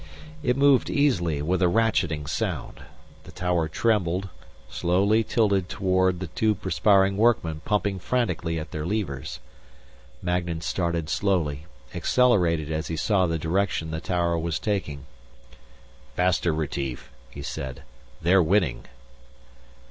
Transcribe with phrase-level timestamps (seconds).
[0.41, 2.81] It moved easily, with a ratcheting sound.
[3.25, 4.29] The tower trembled,
[4.67, 9.39] slowly tilted toward the two perspiring workmen pumping frantically at their levers.
[10.23, 15.05] Magnan started slowly, accelerated as he saw the direction the tower was taking.
[16.15, 17.83] "Faster, Retief," he said.
[18.23, 18.85] "They're winning."